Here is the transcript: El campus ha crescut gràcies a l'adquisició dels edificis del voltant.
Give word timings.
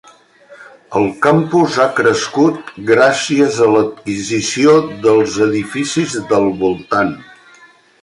El 0.99 1.03
campus 1.25 1.77
ha 1.83 1.85
crescut 1.99 2.73
gràcies 2.89 3.61
a 3.67 3.69
l'adquisició 3.75 4.77
dels 5.07 5.41
edificis 5.49 6.21
del 6.35 6.53
voltant. 6.67 7.19